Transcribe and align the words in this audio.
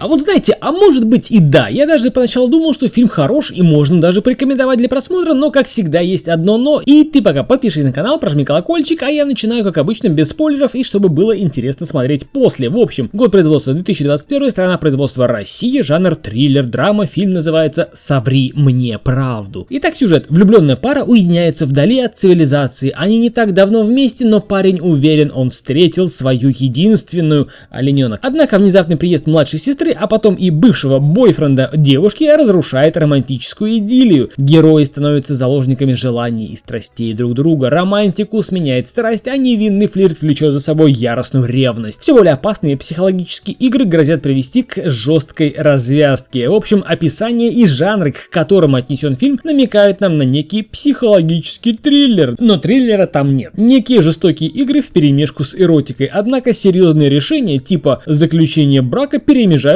А 0.00 0.08
вот 0.08 0.22
знаете, 0.22 0.56
а 0.60 0.72
может 0.72 1.04
быть 1.04 1.30
и 1.30 1.40
да, 1.40 1.68
я 1.68 1.86
даже 1.86 2.10
поначалу 2.10 2.48
думал, 2.48 2.72
что 2.74 2.88
фильм 2.88 3.08
хорош 3.08 3.52
и 3.54 3.60
можно 3.60 4.00
даже 4.00 4.22
порекомендовать 4.22 4.78
для 4.78 4.88
просмотра, 4.88 5.34
но 5.34 5.50
как 5.50 5.66
всегда 5.66 6.00
есть 6.00 6.26
одно 6.26 6.56
но, 6.56 6.80
и 6.84 7.04
ты 7.04 7.22
пока 7.22 7.42
подпишись 7.42 7.82
на 7.82 7.92
канал, 7.92 8.18
прожми 8.18 8.44
колокольчик, 8.44 9.02
а 9.02 9.10
я 9.10 9.24
начинаю 9.24 9.62
как 9.62 9.78
обычно 9.78 10.08
без 10.08 10.30
спойлеров 10.30 10.74
и 10.74 10.84
чтобы 10.84 11.08
было 11.08 11.36
интересно 11.36 11.86
смотреть 11.86 12.28
после. 12.28 12.68
В 12.70 12.78
общем, 12.78 13.10
год 13.12 13.30
производства 13.30 13.72
2021, 13.74 14.50
страна 14.50 14.78
производства 14.78 15.26
Россия, 15.26 15.82
жанр 15.82 16.16
триллер, 16.16 16.64
драма, 16.64 17.06
фильм 17.06 17.32
называется 17.32 17.90
«Соври 17.92 18.52
мне 18.54 18.98
правду». 18.98 19.66
Итак, 19.70 19.96
сюжет. 19.96 20.26
Влюбленная 20.28 20.76
пара 20.76 21.04
уединяется 21.04 21.66
вдали 21.66 22.00
от 22.00 22.16
цивилизации. 22.16 22.92
Они 22.96 23.18
не 23.18 23.30
так 23.30 23.54
давно 23.54 23.82
вместе, 23.82 24.26
но 24.26 24.40
парень 24.40 24.80
уверен, 24.80 25.30
он 25.34 25.50
встретил 25.50 26.08
свою 26.08 26.48
единственную 26.48 27.48
олененок. 27.68 28.20
Однако 28.22 28.58
внезапный 28.58 28.96
приезд 28.96 29.26
младшей 29.26 29.58
сестры, 29.58 29.89
а 29.98 30.06
потом 30.06 30.34
и 30.34 30.50
бывшего 30.50 30.98
бойфренда 30.98 31.70
девушки 31.74 32.24
разрушает 32.24 32.96
романтическую 32.96 33.78
идиллию. 33.78 34.30
Герои 34.36 34.84
становятся 34.84 35.34
заложниками 35.34 35.92
желаний 35.92 36.46
и 36.46 36.56
страстей 36.56 37.14
друг 37.14 37.34
друга. 37.34 37.70
Романтику 37.70 38.42
сменяет 38.42 38.88
страсть, 38.88 39.28
а 39.28 39.36
невинный 39.36 39.86
флирт 39.86 40.20
влечет 40.20 40.52
за 40.52 40.60
собой 40.60 40.92
яростную 40.92 41.46
ревность. 41.46 42.00
Все 42.00 42.14
более 42.14 42.34
опасные 42.34 42.76
психологические 42.76 43.56
игры 43.56 43.84
грозят 43.84 44.22
привести 44.22 44.62
к 44.62 44.88
жесткой 44.88 45.54
развязке. 45.56 46.48
В 46.48 46.54
общем, 46.54 46.84
описание 46.86 47.52
и 47.52 47.66
жанры, 47.66 48.12
к 48.12 48.30
которым 48.30 48.74
отнесен 48.74 49.14
фильм, 49.14 49.40
намекают 49.44 50.00
нам 50.00 50.14
на 50.14 50.22
некий 50.22 50.62
психологический 50.62 51.74
триллер. 51.74 52.34
Но 52.38 52.56
триллера 52.56 53.06
там 53.06 53.36
нет. 53.36 53.52
Некие 53.56 54.02
жестокие 54.02 54.50
игры 54.50 54.80
в 54.80 54.88
перемешку 54.88 55.44
с 55.44 55.54
эротикой, 55.54 56.06
однако 56.06 56.54
серьезные 56.54 57.08
решения 57.08 57.58
типа 57.58 58.02
заключения 58.06 58.82
брака 58.82 59.18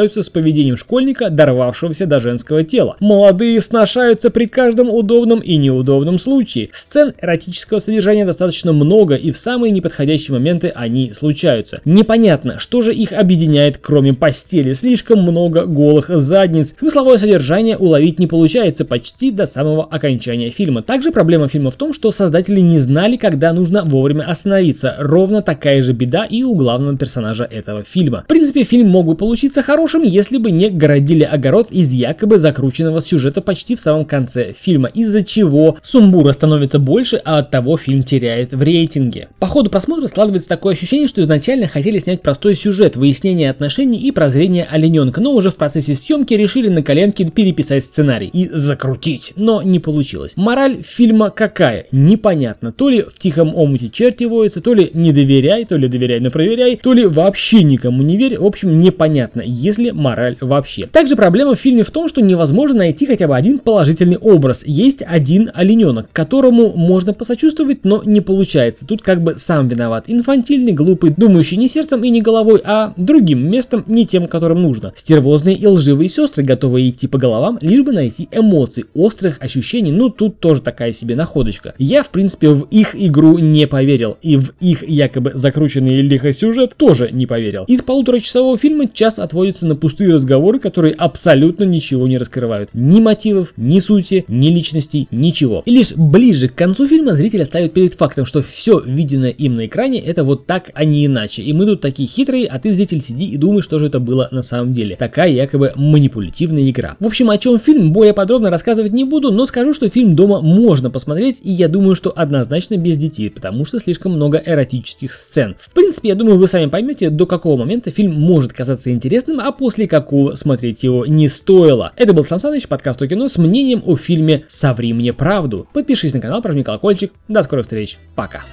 перемежаются 0.04 0.22
с 0.22 0.28
поведением 0.28 0.76
школьника, 0.76 1.30
дорвавшегося 1.30 2.06
до 2.06 2.20
женского 2.20 2.62
тела. 2.62 2.97
Молодые 3.00 3.60
сношаются 3.60 4.30
при 4.30 4.44
каждом 4.46 4.91
удобном 4.91 5.41
и 5.41 5.56
неудобном 5.56 6.19
случае. 6.19 6.69
Сцен 6.72 7.14
эротического 7.20 7.78
содержания 7.78 8.24
достаточно 8.24 8.72
много, 8.72 9.14
и 9.14 9.30
в 9.30 9.36
самые 9.36 9.70
неподходящие 9.72 10.34
моменты 10.34 10.72
они 10.74 11.12
случаются. 11.12 11.80
Непонятно, 11.84 12.58
что 12.58 12.83
же 12.83 12.92
их 12.92 13.12
объединяет, 13.12 13.78
кроме 13.78 14.12
постели. 14.12 14.72
Слишком 14.72 15.22
много 15.22 15.64
голых 15.64 16.08
задниц. 16.08 16.74
Смысловое 16.78 17.18
содержание 17.18 17.77
уловить 17.77 18.18
не 18.18 18.27
получается 18.27 18.84
почти 18.84 19.30
до 19.30 19.46
самого 19.46 19.84
окончания 19.84 20.50
фильма. 20.50 20.83
Также 20.83 21.12
проблема 21.12 21.48
фильма 21.48 21.70
в 21.70 21.77
том, 21.77 21.92
что 21.92 22.12
создатели 22.12 22.61
не 22.61 22.78
знали, 22.78 23.16
когда 23.16 23.52
нужно 23.52 23.84
вовремя 23.84 24.24
остановиться. 24.28 24.96
Ровно 24.98 25.41
такая 25.42 25.83
же 25.83 25.92
беда 25.92 26.24
и 26.24 26.42
у 26.42 26.55
главного 26.55 26.96
персонажа 26.96 27.44
этого 27.44 27.84
фильма. 27.84 28.22
В 28.24 28.28
принципе, 28.28 28.64
фильм 28.64 28.89
мог 28.89 29.06
бы 29.06 29.14
получиться 29.14 29.62
хорошим, 29.62 29.94
если 30.03 30.39
бы 30.39 30.50
не 30.50 30.70
городили 30.70 31.25
огород 31.25 31.69
из 31.70 31.92
якобы 31.92 32.39
закрученного 32.39 33.00
сюжета 33.00 33.41
почти 33.41 33.77
в 33.77 33.81
самом 33.81 34.05
конце 34.05 34.53
фильма, 34.53 34.89
из-за 34.89 35.23
чего 35.23 35.78
сумбура 35.83 36.33
становится 36.33 36.78
больше, 36.78 37.20
а 37.25 37.39
от 37.39 37.51
того 37.51 37.77
фильм 37.77 38.03
теряет 38.03 38.53
в 38.53 38.62
рейтинге. 38.62 39.28
По 39.39 39.47
ходу 39.47 39.70
просмотра 39.70 40.06
складывается 40.06 40.48
такое 40.48 40.75
ощущение, 40.75 41.09
что 41.09 41.23
изначально 41.23 41.69
хотели 41.69 41.98
снять 41.98 42.23
простой 42.23 42.55
сюжет, 42.55 42.97
выяснение 42.97 43.51
отношений 43.51 43.98
и 43.98 44.11
прозрение 44.11 44.64
олененка, 44.64 45.20
но 45.20 45.34
уже 45.34 45.51
в 45.51 45.56
процессе 45.56 45.95
съемки 45.95 46.34
решили 46.34 46.69
на 46.69 46.83
коленке 46.83 47.25
переписать 47.29 47.84
сценарий 47.84 48.29
и 48.29 48.48
закрутить, 48.48 49.33
но 49.36 49.62
не 49.62 49.79
получилось. 49.79 50.33
Мораль 50.36 50.83
фильма 50.83 51.31
какая? 51.31 51.86
Непонятно. 51.92 52.73
То 52.73 52.89
ли 52.89 53.03
в 53.03 53.19
тихом 53.19 53.55
омуте 53.55 53.89
черти 53.89 54.25
водятся, 54.25 54.61
то 54.61 54.75
ли 54.75 54.91
не 54.95 55.12
доверяй, 55.12 55.64
то 55.64 55.77
ли 55.77 55.89
доверяй, 55.89 56.20
но 56.20 56.31
проверяй, 56.31 56.77
то 56.77 56.92
ли 56.92 57.06
вообще 57.06 57.62
никому 57.62 58.03
не 58.03 58.17
верь. 58.17 58.39
В 58.39 58.45
общем, 58.45 58.79
непонятно, 58.79 59.42
если 59.45 59.83
мораль 59.92 60.36
вообще. 60.40 60.84
Также 60.84 61.16
проблема 61.16 61.54
в 61.54 61.60
фильме 61.60 61.82
в 61.82 61.90
том, 61.90 62.08
что 62.08 62.20
невозможно 62.20 62.78
найти 62.78 63.06
хотя 63.06 63.28
бы 63.28 63.36
один 63.36 63.58
положительный 63.58 64.16
образ. 64.16 64.64
Есть 64.66 65.02
один 65.04 65.50
олененок, 65.55 66.08
которому 66.12 66.72
можно 66.74 67.12
посочувствовать, 67.12 67.84
но 67.84 68.02
не 68.05 68.20
получается. 68.20 68.86
Тут 68.86 69.02
как 69.02 69.23
бы 69.23 69.34
сам 69.36 69.68
виноват. 69.68 70.05
Инфантильный, 70.06 70.73
глупый, 70.73 71.14
думающий 71.17 71.56
не 71.56 71.68
сердцем 71.68 72.02
и 72.05 72.11
не 72.11 72.20
головой, 72.20 72.61
а 72.64 72.94
другим 72.96 73.48
местом, 73.50 73.84
не 73.86 74.06
тем, 74.06 74.27
которым 74.27 74.62
нужно. 74.62 74.92
Стервозные 74.96 75.56
и 75.56 75.67
лживые 75.67 76.08
сестры, 76.08 76.44
готовые 76.44 76.90
идти 76.90 77.06
по 77.06 77.18
головам, 77.18 77.58
лишь 77.61 77.83
бы 77.83 77.92
найти 77.92 78.28
эмоций, 78.30 78.84
острых 78.94 79.39
ощущений, 79.40 79.92
ну 79.92 80.11
тут 80.11 80.40
тоже 80.40 80.61
такая 80.61 80.92
себе 80.92 81.17
находочка. 81.17 81.74
Я, 81.78 82.02
в 82.02 82.11
принципе, 82.11 82.48
в 82.50 82.67
их 82.70 82.94
игру 82.94 83.39
не 83.39 83.67
поверил, 83.67 84.17
и 84.23 84.36
в 84.36 84.52
их 84.61 84.89
якобы 84.89 85.33
закрученный 85.34 86.00
лихо 86.00 86.33
сюжет 86.33 86.74
тоже 86.77 87.11
не 87.12 87.27
поверил. 87.27 87.64
Из 87.67 87.83
полуторачасового 87.83 88.56
фильма 88.58 88.89
час 88.89 89.18
отводится 89.18 89.67
на 89.67 89.73
пустые 89.77 90.12
разговоры, 90.12 90.58
которые 90.58 90.95
абсолютно 90.95 91.64
ничего 91.64 92.07
не 92.07 92.18
раскрывают. 92.18 92.70
Ни 92.73 93.01
мотивов, 93.01 93.52
ни 93.57 93.79
сути, 93.79 94.24
ни 94.29 94.48
личностей, 94.48 95.08
ничего. 95.11 95.62
И 95.67 95.70
лишь 95.70 95.95
ближе 95.95 96.48
к 96.48 96.55
концу 96.55 96.89
фильма 96.89 97.14
зрителя 97.14 97.45
ставят 97.45 97.73
перед 97.73 97.95
фактом, 97.95 98.24
что 98.24 98.42
все 98.42 98.80
виденное 98.80 99.30
им 99.30 99.57
на 99.57 99.67
экране 99.67 100.01
это 100.01 100.24
вот 100.24 100.46
так, 100.46 100.70
а 100.74 100.85
не 100.85 101.07
иначе. 101.07 101.42
И 101.42 101.52
мы 101.52 101.67
тут 101.67 101.80
такие 101.80 102.08
хитрые, 102.08 102.46
а 102.46 102.58
ты, 102.58 102.73
зритель, 102.73 103.01
сиди 103.01 103.27
и 103.27 103.36
думай, 103.36 103.62
что 103.62 103.79
же 103.79 103.86
это 103.86 104.01
было 104.01 104.29
на 104.30 104.42
самом 104.42 104.73
деле. 104.73 104.96
Такая 104.96 105.30
якобы 105.30 105.73
манипулятивная 105.77 106.68
игра. 106.70 106.96
В 107.01 107.06
общем, 107.06 107.30
о 107.30 107.39
чем 107.39 107.58
фильм 107.58 107.92
более 107.92 108.14
подробно 108.14 108.51
рассказывать 108.51 108.92
не 108.92 109.05
буду, 109.05 109.33
но 109.33 109.46
скажу, 109.46 109.74
что 109.74 109.89
фильм 109.89 110.14
дома 110.14 110.41
можно 110.41 110.91
посмотреть, 110.91 111.41
и 111.42 111.52
я 111.52 111.68
думаю, 111.68 111.95
что 111.95 112.12
однозначно 112.14 112.77
без 112.77 112.96
детей, 112.96 113.30
потому 113.30 113.64
что 113.64 113.79
слишком 113.79 114.12
много 114.12 114.42
эротических 114.45 115.12
сцен. 115.12 115.56
В 115.58 115.73
принципе, 115.74 116.08
я 116.08 116.14
думаю, 116.14 116.39
вы 116.39 116.48
сами 116.48 116.67
поймете, 116.67 117.11
до 117.11 117.27
какого 117.27 117.56
момента 117.56 117.91
фильм 117.91 118.14
может 118.14 118.52
казаться 118.52 118.91
интересным, 118.91 119.41
а 119.41 119.51
после 119.52 119.64
какого 119.89 120.35
смотреть 120.35 120.83
его 120.83 121.07
не 121.07 121.29
стоило. 121.29 121.92
Это 121.97 122.13
был 122.13 122.25
Сан 122.25 122.39
Саныч, 122.39 122.69
подкаст 122.69 123.01
о 123.01 123.08
кино 123.08 123.29
с 123.29 123.39
мнением 123.39 123.83
о 123.85 123.97
фильме 123.97 124.45
«Соври 124.48 124.92
мне 124.92 125.13
правду». 125.13 125.67
Подпишись 125.73 126.13
на 126.14 126.20
канал, 126.20 126.42
прожми 126.42 126.63
колокольчик. 126.63 127.13
До 127.29 127.42
скорых 127.42 127.64
встреч. 127.64 127.98
Пока. 128.14 128.44